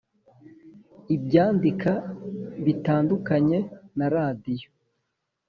[1.15, 1.91] Ibyandika
[2.65, 3.59] bitandukanye
[3.97, 4.69] na Radiyo.